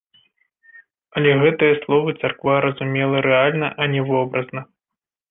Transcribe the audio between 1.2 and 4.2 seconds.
гэтыя словы царква разумела рэальна, а не